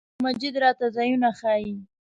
شیخ 0.09 0.19
مجید 0.25 0.55
راته 0.63 0.85
ځایونه 0.95 1.29
ښیي. 1.39 1.73